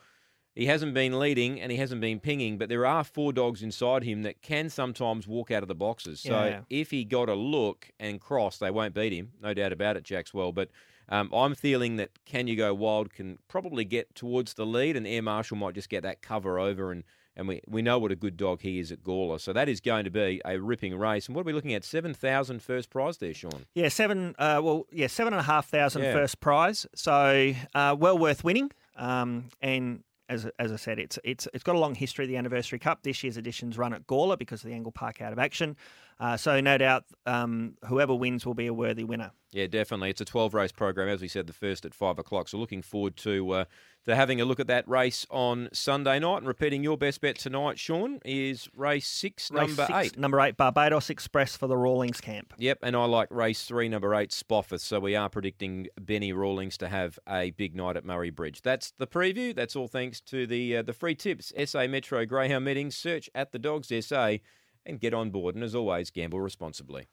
[0.53, 4.03] he hasn't been leading and he hasn't been pinging, but there are four dogs inside
[4.03, 6.19] him that can sometimes walk out of the boxes.
[6.21, 6.59] So Yeah.
[6.69, 9.31] if he got a look and cross, they won't beat him.
[9.41, 10.53] No doubt about it, Jackswell.
[10.53, 10.69] But
[11.09, 15.07] um, I'm feeling that Can You Go Wild can probably get towards the lead, and
[15.07, 16.91] Air Marshall might just get that cover over.
[16.91, 17.03] And,
[17.35, 19.39] and we, we know what a good dog he is at Gawler.
[19.41, 21.27] So that is going to be a ripping race.
[21.27, 21.83] And what are we looking at?
[21.83, 23.65] 7,000 first prize there, Shaun.
[23.73, 24.35] Yeah, seven.
[24.37, 26.13] Uh, well, yeah, seven and a half thousand Yeah.
[26.13, 26.85] first prize.
[26.95, 28.71] So uh, well worth winning.
[28.95, 32.25] Um, and as as I said, it's it's it's got a long history.
[32.27, 35.33] The Anniversary Cup this year's edition's run at Gawler because of the Angle Park out
[35.33, 35.75] of action.
[36.19, 39.31] Uh, so no doubt, um, whoever wins will be a worthy winner.
[39.51, 40.11] Yeah, definitely.
[40.11, 42.47] It's a 12 race program, as we said, the first at 5 o'clock.
[42.47, 43.65] So looking forward to uh,
[44.05, 46.37] to having a look at that race on Sunday night.
[46.37, 50.17] And repeating your best bet tonight, Shaun, is race six, Race number six, eight.
[50.17, 52.53] Number eight, Barbados Express for the Rawlings camp.
[52.57, 54.81] Yep, and I like race three, number eight, Spofford.
[54.81, 58.61] So we are predicting Benny Rawlings to have a big night at Murray Bridge.
[58.61, 59.55] That's the preview.
[59.55, 61.53] That's all thanks to the uh, the free tips.
[61.65, 62.95] SA Metro Greyhound meetings.
[62.95, 64.37] Search at the Dogs SA
[64.85, 65.55] and get on board.
[65.55, 67.07] And as always, gamble responsibly.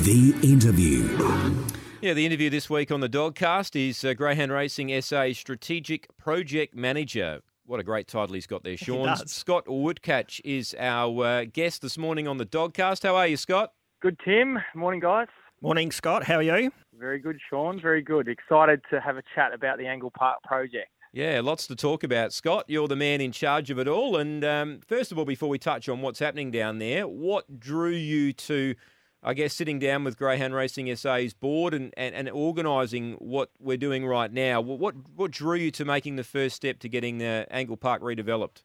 [0.00, 1.02] The interview.
[2.02, 6.74] Yeah, the interview this week on the Dogcast is uh, Greyhound Racing SA Strategic Project
[6.74, 7.40] Manager.
[7.66, 9.14] What a great title he's got there, Shaun.
[9.26, 13.02] Scott Wuchatsch is our uh, guest this morning on the Dogcast.
[13.02, 13.74] How are you, Scott?
[14.00, 14.58] Good, Tim.
[14.74, 15.28] Morning, guys.
[15.60, 16.24] Morning, Scott.
[16.24, 16.72] How are you?
[16.98, 17.78] Very good, Shaun.
[17.78, 18.28] Very good.
[18.28, 20.88] Excited to have a chat about the Angle Park project.
[21.12, 22.32] Yeah, lots to talk about.
[22.32, 24.16] Scott, you're the man in charge of it all.
[24.16, 27.90] And um, first of all, before we touch on what's happening down there, what drew
[27.90, 28.74] you to,
[29.22, 33.76] I guess, sitting down with Greyhound Racing SA's board and, and, and organising what we're
[33.76, 34.62] doing right now?
[34.62, 38.62] What, what drew you to making the first step to getting the Angle Park redeveloped?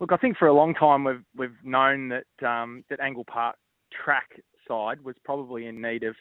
[0.00, 3.56] Look, I think for a long time we've we've known that um, that Angle Park
[4.04, 6.14] track side was probably in need of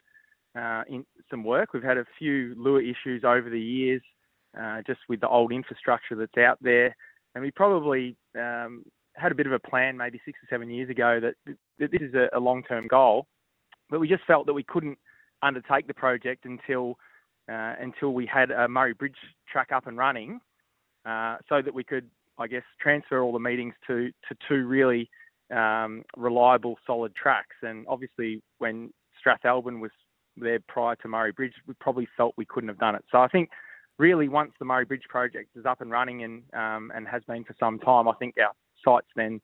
[0.57, 1.73] uh, in some work.
[1.73, 4.01] We've had a few lure issues over the years,
[4.59, 6.95] uh, just with the old infrastructure that's out there,
[7.33, 10.89] and we probably um, had a bit of a plan maybe six or seven years
[10.89, 11.35] ago that,
[11.79, 13.27] that this is a, a long-term goal,
[13.89, 14.97] but we just felt that we couldn't
[15.41, 16.97] undertake the project until
[17.47, 19.17] uh, until we had a Murray Bridge
[19.51, 20.39] track up and running,
[21.05, 25.09] uh, so that we could, I guess, transfer all the meetings to to two really
[25.51, 27.55] um, reliable, solid tracks.
[27.61, 28.91] And obviously, when
[29.23, 29.91] Strathalbyn was
[30.37, 33.05] there prior to Murray Bridge, we probably felt we couldn't have done it.
[33.11, 33.49] So I think,
[33.99, 37.43] really, once the Murray Bridge project is up and running and um, and has been
[37.43, 38.53] for some time, I think our
[38.85, 39.41] sights then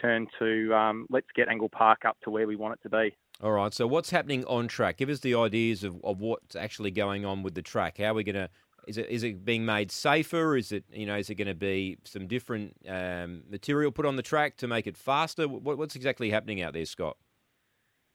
[0.00, 3.16] turn to um, let's get Angle Park up to where we want it to be.
[3.42, 3.72] All right.
[3.72, 4.98] So what's happening on track?
[4.98, 7.98] Give us the ideas of, of what's actually going on with the track.
[7.98, 8.50] How are we going to?
[8.86, 10.56] Is it is it being made safer?
[10.56, 14.16] Is it you know is it going to be some different um, material put on
[14.16, 15.46] the track to make it faster?
[15.46, 17.16] What, what's exactly happening out there, Scott?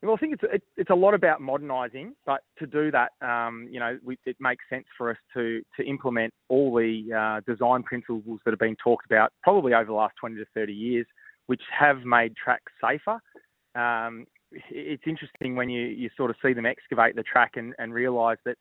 [0.02, 3.68] Well, I think it's it, it's a lot about modernising, but to do that, um,
[3.72, 7.84] you know, we, it makes sense for us to to implement all the uh, design
[7.84, 11.08] principles that have been talked about probably over the last 20 to 30 years,
[11.48, 13.20] which have made tracks safer.
[13.76, 14.26] Um,
[14.70, 18.38] it's interesting when you, you sort of see them excavate the track and, and realise
[18.46, 18.58] that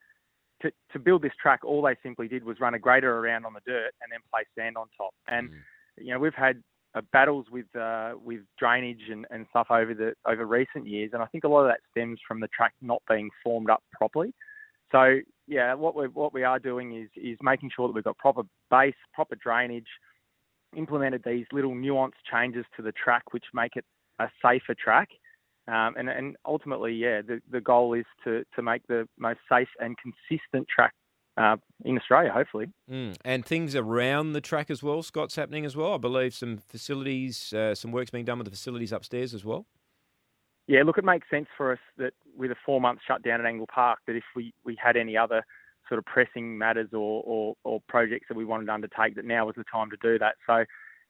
[0.63, 3.53] to, to build this track, all they simply did was run a grader around on
[3.53, 5.13] the dirt and then place sand on top.
[5.29, 5.51] And
[5.99, 6.63] you know, we've had
[6.95, 11.23] uh, battles with uh, with drainage and, and stuff over the over recent years, and
[11.23, 14.33] I think a lot of that stems from the track not being formed up properly.
[14.93, 18.17] So yeah, what we what we are doing is is making sure that we've got
[18.19, 19.89] proper base, proper drainage,
[20.77, 23.85] implemented these little nuanced changes to the track which make it
[24.19, 25.09] a safer track.
[25.67, 29.69] Um, and, and ultimately, yeah, the, the goal is to, to make the most safe
[29.81, 30.93] and consistent track
[31.37, 32.67] uh, in Australia, hopefully.
[32.91, 33.17] Mm.
[33.25, 35.95] And things around the track as well, Scott's happening as well.
[35.95, 39.67] I believe some facilities, uh, some work's being done with the facilities upstairs as well.
[40.67, 43.67] Yeah, look, it makes sense for us that with a four month shutdown at Angle
[43.67, 45.45] Park, that if we, we had any other
[45.89, 49.45] sort of pressing matters or, or, or projects that we wanted to undertake, that now
[49.45, 50.37] was the time to do that.
[50.47, 50.65] So,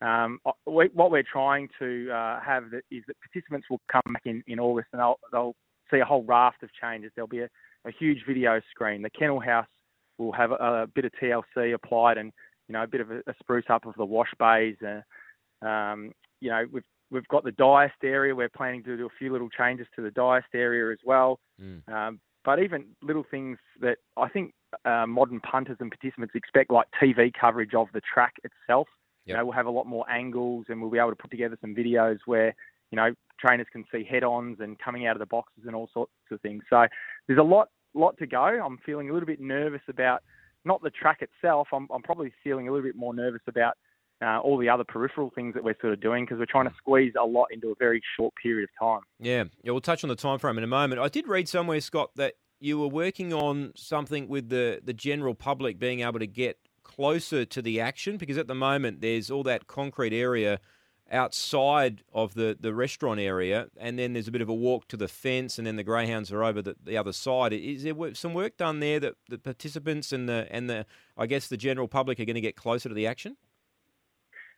[0.05, 4.23] um, we, what we're trying to uh, have that is that participants will come back
[4.25, 5.55] in, in August and they'll, they'll
[5.91, 7.13] see a whole raft of changes.
[7.15, 7.49] There'll be a,
[7.87, 9.03] a huge video screen.
[9.03, 9.69] The kennel house
[10.19, 12.33] will have a, a bit of TLC applied and
[12.69, 14.77] you know a bit of a, a spruce up of the wash bays.
[14.83, 18.35] Uh, um, you know we've we've got the diest area.
[18.35, 21.39] We're planning to do a few little changes to the diest area as well.
[21.61, 21.89] Mm.
[21.89, 24.53] Um, but even little things that I think
[24.85, 28.89] uh, modern punters and participants expect like TV coverage of the track itself.
[29.25, 29.33] Yep.
[29.33, 31.57] You know, we'll have a lot more angles, and we'll be able to put together
[31.61, 32.55] some videos where
[32.91, 36.13] you know trainers can see head-ons and coming out of the boxes and all sorts
[36.31, 36.63] of things.
[36.69, 36.87] So
[37.27, 38.39] there's a lot lot to go.
[38.39, 40.23] I'm feeling a little bit nervous about
[40.65, 41.69] not the track itself.
[41.73, 43.75] I'm, I'm probably feeling a little bit more nervous about
[44.23, 46.75] uh, all the other peripheral things that we're sort of doing because we're trying to
[46.79, 49.01] squeeze a lot into a very short period of time.
[49.19, 49.73] Yeah, yeah.
[49.73, 51.01] We'll touch on the time frame in a moment.
[51.01, 55.35] I did read somewhere, Scott, that you were working on something with the the general
[55.35, 59.43] public being able to get closer to the action because at the moment there's all
[59.43, 60.61] that concrete area
[61.11, 64.97] outside of the, the restaurant area, and then there's a bit of a walk to
[64.97, 67.53] the fence, and then the greyhounds are over the, the other side.
[67.53, 70.87] Is there some work done there that the participants and the and the
[71.17, 73.37] I guess the general public are going to get closer to the action?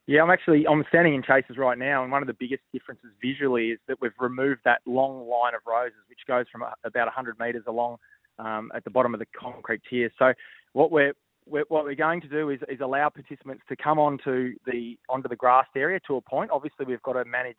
[0.07, 3.11] Yeah, I'm actually I'm standing in Chases right now, and one of the biggest differences
[3.21, 7.39] visually is that we've removed that long line of roses, which goes from about 100
[7.41, 7.97] metres along
[8.39, 10.11] um, at the bottom of the concrete tier.
[10.19, 10.33] So
[10.75, 11.15] what we're
[11.47, 15.37] what we're going to do is, is allow participants to come onto the onto the
[15.37, 16.51] grassed area to a point.
[16.51, 17.57] Obviously, we've got to manage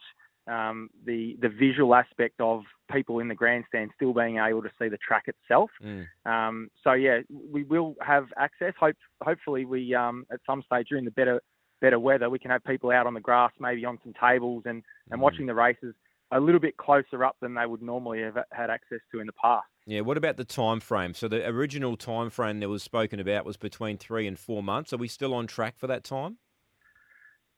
[0.47, 4.89] um, the the visual aspect of people in the grandstand still being able to see
[4.89, 5.69] the track itself.
[5.84, 6.06] Mm.
[6.26, 8.73] Um, so yeah, we will have access.
[8.80, 11.41] Hope hopefully we um, at some stage during the better
[11.80, 14.84] better weather we can have people out on the grass, maybe on some tables and
[15.12, 15.23] and Mm.
[15.23, 15.95] watching the races
[16.32, 19.34] a little bit closer up than they would normally have had access to in the
[19.34, 19.67] past.
[19.88, 20.02] Yeah.
[20.02, 21.13] What about the time frame?
[21.13, 24.91] So the original time frame that was spoken about was between three and four months.
[24.91, 26.38] Are we still on track for that time?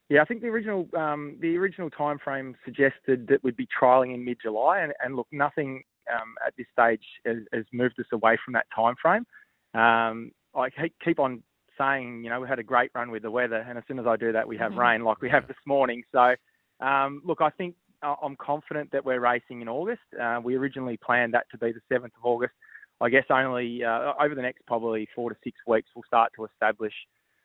[0.09, 4.13] Yeah, I think the original um, the original time frame suggested that we'd be trialling
[4.13, 8.05] in mid July, and, and look, nothing um, at this stage has, has moved us
[8.11, 9.25] away from that time frame.
[9.73, 11.43] Um, I keep- keep on
[11.77, 14.05] saying, you know, we had a great run with the weather, and as soon as
[14.07, 16.03] I do that, we have rain, like we have this morning.
[16.11, 16.35] So,
[16.79, 20.01] um, look, I think I'm confident that we're racing in August.
[20.19, 22.53] Uh, we originally planned that to be the 7th of August.
[23.01, 26.45] I guess only uh, over the next probably four to six weeks, we'll start to
[26.45, 26.93] establish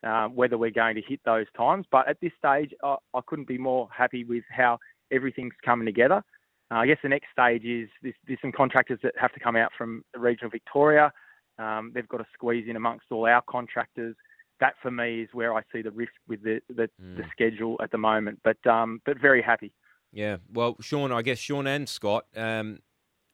[0.03, 1.85] um, whether we're going to hit those times.
[1.91, 4.79] But at this stage, I, I couldn't be more happy with how
[5.11, 6.23] everything's coming together.
[6.71, 9.55] Uh, I guess the next stage is there's, there's some contractors that have to come
[9.55, 11.11] out from the regional Victoria.
[11.57, 14.15] Um, they've got to squeeze in amongst all our contractors.
[14.59, 17.29] That for me is where I see the risk with the the, the Mm.
[17.31, 18.39] schedule at the moment.
[18.43, 19.71] But um, but very happy.
[20.15, 20.37] Yeah.
[20.51, 22.79] Well, Shaun, I guess Shaun and Scott, um,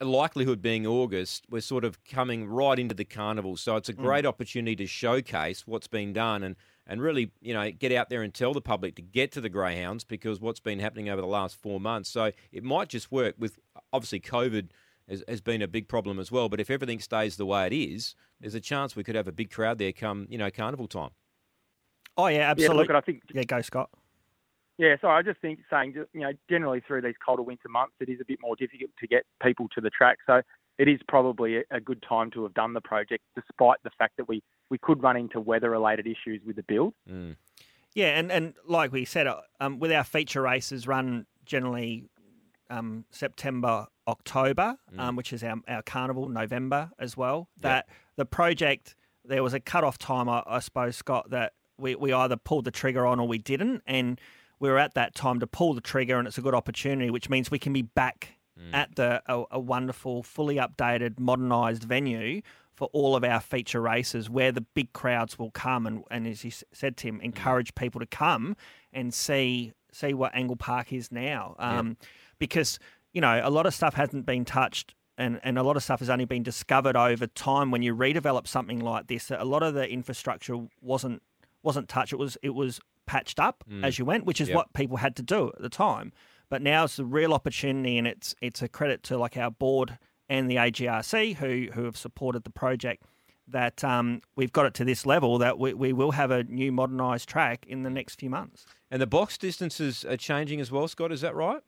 [0.02, 3.56] likelihood being August, we're sort of coming right into the carnival.
[3.56, 6.56] So it's a great opportunity to showcase what's been done and,
[6.88, 9.48] and really, you know, get out there and tell the public to get to the
[9.48, 12.10] greyhounds because what's been happening over the last four months.
[12.10, 13.60] So it might just work with
[13.94, 14.70] obviously COVID
[15.08, 16.50] has, has been a big problem as well.
[16.50, 19.32] But if everything stays the way it is, there's a chance we could have a
[19.32, 21.12] big crowd there come, you know, carnival time.
[22.18, 22.88] Oh yeah, Yeah, absolutely.
[22.88, 23.92] look, I think Yeah, go Scott.
[24.78, 28.10] Yeah, so I just think saying, you know, generally through these colder winter months, it
[28.10, 30.18] is a bit more difficult to get people to the track.
[30.26, 30.42] So
[30.80, 34.18] it is probably a, a good time to have done the project, despite the fact
[34.18, 36.94] that we, we could run into weather-related issues with the build.
[37.08, 37.36] Mm.
[37.94, 42.06] Yeah, and, and like we said, uh, um, with our feature races run generally
[42.70, 47.50] um, September, October, um, which is our, our carnival, November as well.
[47.60, 52.14] That the project, there was a cut-off time, I, I suppose, Scott, that we, we
[52.14, 53.84] either pulled the trigger on or we didn't.
[53.86, 54.20] And
[54.62, 57.30] we were at that time to pull the trigger, and it's a good opportunity, which
[57.30, 58.36] means we can be back
[58.74, 62.42] at the a, a wonderful, fully updated, modernised venue
[62.76, 66.46] for all of our feature races where the big crowds will come and, and as
[66.46, 68.56] you said Tim encourage people to come
[68.94, 71.56] and see see what Angle Park is now.
[71.60, 71.98] Um,
[72.40, 72.80] because
[73.14, 76.00] you know a lot of stuff hasn't been touched and, and a lot of stuff
[76.00, 79.74] has only been discovered over time when you redevelop something like this a lot of
[79.74, 81.22] the infrastructure wasn't
[81.64, 82.14] wasn't touched.
[82.14, 84.56] It was it was patched up as you went which is Yep.
[84.56, 86.12] what people had to do at the time
[86.50, 89.98] but now it's a real opportunity and it's it's a credit to like our board
[90.30, 93.04] and the AGRC who who have supported the project
[93.48, 96.72] that um, we've got it to this level that we, we will have a new
[96.72, 98.66] modernised track in the next few months.
[98.90, 101.12] And the box distances are changing as well, Scott.
[101.12, 101.62] Is that right?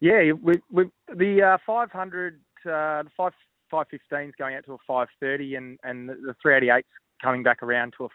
[0.00, 3.32] Yeah, we, we, the uh, 500, uh, the 5,
[3.70, 6.84] 515 is going out to a 530 and, and the, the 388's
[7.20, 8.08] coming back around to a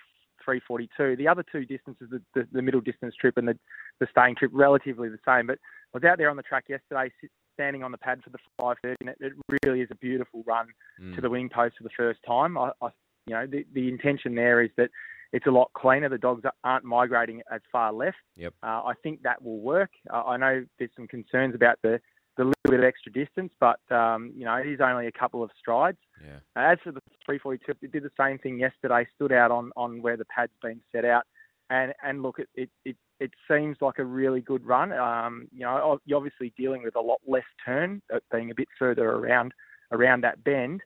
[0.44, 1.16] 342.
[1.16, 3.58] The other two distances, the, the, the middle distance trip and the,
[4.00, 5.48] the staying trip, relatively the same.
[5.48, 5.60] But
[5.94, 7.12] I was out there on the track yesterday,
[7.56, 10.68] standing on the pad for the 530, and it, it really is a beautiful run
[11.02, 11.16] Mm.
[11.16, 12.56] to the wing post for the first time.
[12.58, 12.90] I, I
[13.26, 14.90] you know, the, the intention there is that
[15.32, 16.08] it's a lot cleaner.
[16.10, 18.18] The dogs aren't migrating as far left.
[18.38, 18.54] Yep.
[18.62, 19.90] Uh, I think that will work.
[20.14, 22.00] Uh, I know there's some concerns about the,
[22.38, 25.44] the little bit of extra distance, but um, you know it is only a couple
[25.44, 25.98] of strides.
[26.22, 26.40] Yeah.
[26.56, 29.08] As for the 342, it did the same thing yesterday.
[29.16, 31.24] Stood out on, on where the pad's been set out,
[31.70, 34.92] and and look, it it, it, it seems like a really good run.
[34.94, 38.68] Um, you know, you're obviously dealing with a lot less turn, uh, being a bit
[38.80, 39.54] further around
[39.92, 40.82] around that bend.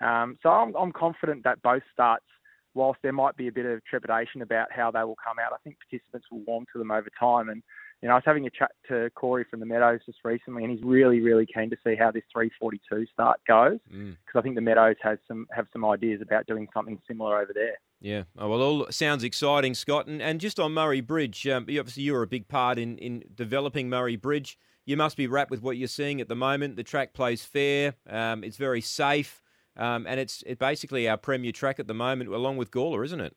[0.00, 2.24] Um, so I'm, I'm confident that both starts,
[2.74, 5.58] whilst there might be a bit of trepidation about how they will come out, I
[5.62, 7.48] think participants will warm to them over time.
[7.48, 7.62] And
[8.02, 10.72] you know, I was having a chat to Corey from the Meadows just recently, and
[10.72, 14.16] he's really, really keen to see how this 342 start goes because Mm.
[14.34, 17.76] I think the Meadows has some have some ideas about doing something similar over there.
[18.00, 18.24] Yeah.
[18.36, 20.08] Oh, well, all sounds exciting, Scott.
[20.08, 22.98] And, and just on Murray Bridge, um, you- obviously you were a big part in,
[22.98, 24.58] in developing Murray Bridge.
[24.84, 26.74] You must be wrapped with what you're seeing at the moment.
[26.74, 27.94] The track plays fair.
[28.10, 29.40] Um, it's very safe.
[29.76, 33.20] Um, and it's it basically our premier track at the moment, along with Gawler, isn't
[33.20, 33.36] it?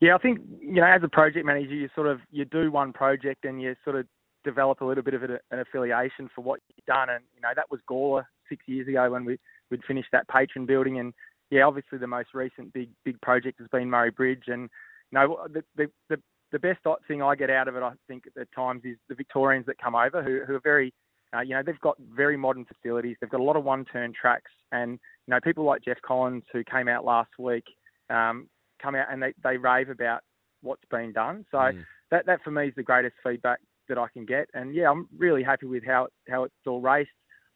[0.00, 2.92] Yeah, I think you know, as a project manager, you sort of you do one
[2.92, 4.06] project and you sort of
[4.44, 7.10] develop a little bit of an affiliation for what you've done.
[7.10, 9.38] And you know, that was Gawler six years ago when we
[9.70, 10.98] we'd finished that patron building.
[10.98, 11.12] And
[11.50, 14.44] yeah, obviously the most recent big big project has been Murray Bridge.
[14.46, 14.70] And
[15.10, 18.24] you know, the the the, the best thing I get out of it, I think
[18.40, 20.94] at times, is the Victorians that come over who who are very
[21.34, 23.16] uh, you know, they've got very modern facilities.
[23.20, 26.64] They've got a lot of one-turn tracks, and you know, people like Jeff Collins, who
[26.64, 27.62] came out last week,
[28.08, 28.48] um,
[28.80, 30.22] come out and they, they rave about
[30.62, 31.44] what's been done.
[31.50, 31.86] So Mm.
[32.10, 34.48] that that for me is the greatest feedback that I can get.
[34.54, 37.10] And yeah, I'm really happy with how how it's all raced.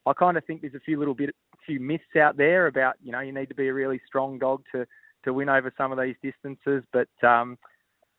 [0.07, 1.35] I kind of think there's a few little bit
[1.65, 4.63] few myths out there about you know you need to be a really strong dog
[4.73, 4.87] to
[5.25, 7.57] to win over some of these distances, but um,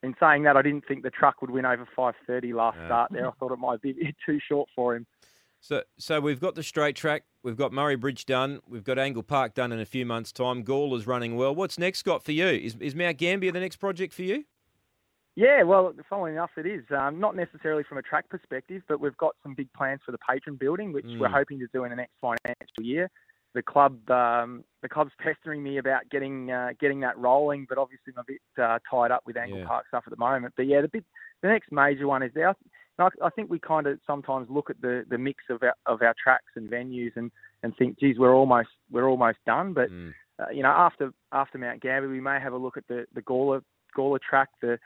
[0.01, 2.85] in saying that, I didn't think the truck would win over 5:30 last Yeah.
[2.85, 3.11] start.
[3.11, 5.05] There, I thought it might be a bit too short for him.
[5.65, 9.23] So, so we've got the straight track, we've got Murray Bridge done, we've got Angle
[9.23, 10.61] Park done in a few months' time.
[10.61, 11.55] Gawler's running well.
[11.55, 12.45] What's next, Scott, for you?
[12.45, 14.45] Is, is Mount Gambier the next project for you?
[15.35, 16.83] Yeah, well, funnily enough, it is.
[16.95, 20.19] Um, not necessarily from a track perspective, but we've got some big plans for the
[20.19, 21.33] patron building, which we're Mm.
[21.33, 23.09] hoping to do in the next financial year.
[23.55, 28.13] The club, um, the club's pestering me about getting uh, getting that rolling, but obviously
[28.15, 29.65] I'm a bit uh, tied up with Angle Yeah.
[29.65, 30.53] Park stuff at the moment.
[30.55, 31.05] But yeah, the big,
[31.41, 32.53] the next major one is there.
[32.99, 36.01] I, I think we kind of sometimes look at the, the mix of our, of
[36.01, 37.31] our tracks and venues and,
[37.63, 39.73] and think, geez, we're almost we're almost done.
[39.73, 40.13] But Mm.
[40.39, 43.21] uh, you know, after after Mount Gambier, we may have a look at the the
[43.21, 43.61] Gawler
[43.97, 44.49] Gawler track.
[44.61, 44.79] The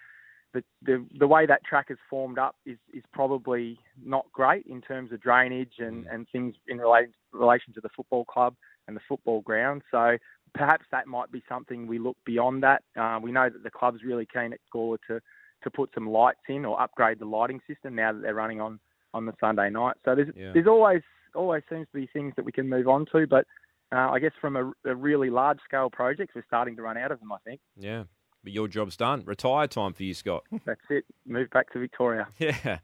[0.53, 4.81] the, the the way that track is formed up is, is probably not great in
[4.81, 6.13] terms of drainage and, Mm.
[6.13, 8.55] and things in relation relation to the football club
[8.87, 9.83] and the football ground.
[9.91, 10.17] So
[10.55, 12.81] perhaps that might be something we look beyond that.
[12.99, 15.21] Uh, we know that the club's really keen at Gawler to
[15.63, 18.79] to put some lights in or upgrade the lighting system now that they're running on
[19.13, 19.95] on the Sunday night.
[20.05, 20.51] So there's Yeah.
[20.53, 21.01] there's always
[21.35, 23.45] always seems to be things that we can move on to, but
[23.91, 27.11] uh, I guess from a, a really large scale projects, we're starting to run out
[27.11, 27.31] of them.
[27.31, 28.03] I think Yeah.
[28.43, 29.23] But your job's done.
[29.25, 30.43] Retire time for you, Scott.
[30.65, 31.03] that's it.
[31.25, 32.27] Move back to Victoria.
[32.39, 32.79] Yeah.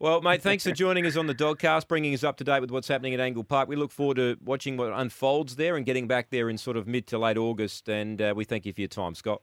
[0.00, 2.70] Well, mate, thanks for joining us on the Dogcast, bringing us up to date with
[2.70, 3.68] what's happening at Angle Park.
[3.68, 6.86] We look forward to watching what unfolds there and getting back there in sort of
[6.86, 7.88] mid to late August.
[7.88, 9.42] And uh, we thank you for your time, Scott.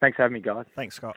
[0.00, 0.66] Thanks for having me, guys.
[0.76, 1.16] Thanks, Scott.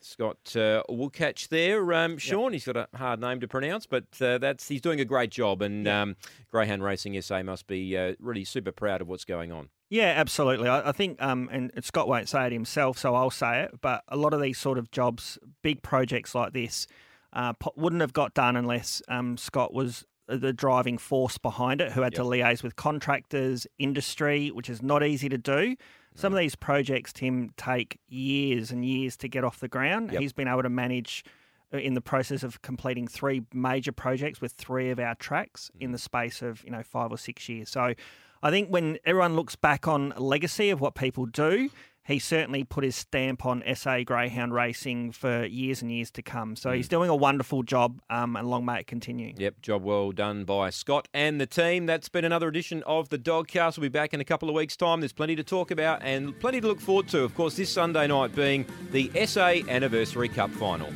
[0.00, 1.92] Scott uh, Wuchatsch there.
[1.92, 5.04] Um, Shaun, he's got a hard name to pronounce, but uh, that's he's doing a
[5.04, 5.62] great job.
[5.62, 6.16] And um,
[6.50, 9.68] Greyhound Racing SA must be uh, really super proud of what's going on.
[9.90, 10.68] Yeah, absolutely.
[10.68, 13.80] I, I think, um, and Scott won't say it himself, so I'll say it.
[13.80, 16.86] But a lot of these sort of jobs, big projects like this,
[17.32, 21.92] uh, po- wouldn't have got done unless um, Scott was the driving force behind it,
[21.92, 25.74] who had to liaise with contractors, industry, which is not easy to do.
[26.18, 30.10] Some of these projects, Tim, take years and years to get off the ground.
[30.10, 30.20] Yep.
[30.20, 31.24] He's been able to manage
[31.72, 35.92] uh, in the process of completing three major projects with three of our tracks in
[35.92, 37.70] the space of you know five or six years.
[37.70, 37.94] So
[38.42, 41.70] I think when everyone looks back on a legacy of what people do,
[42.08, 46.56] he certainly put his stamp on SA Greyhound racing for years and years to come.
[46.56, 49.34] So he's doing a wonderful job, um, and long may it continue.
[49.36, 51.84] Yep, job well done by Scott and the team.
[51.84, 53.76] That's been another edition of the Dogcast.
[53.76, 55.00] We'll be back in a couple of weeks' time.
[55.00, 57.24] There's plenty to talk about and plenty to look forward to.
[57.24, 60.90] Of course, this Sunday night being the SA Anniversary Cup final.